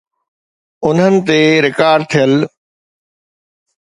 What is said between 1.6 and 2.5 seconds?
Record ٿيل.